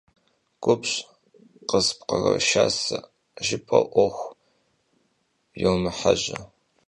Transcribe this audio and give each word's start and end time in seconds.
Gubj 0.63 0.91
khıspkhıroşşase 1.69 2.97
jjıp'eu 3.45 3.83
'Uexu 3.89 4.25
yomıhejje. 5.61 6.37